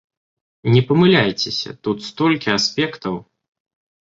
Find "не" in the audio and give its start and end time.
0.75-0.79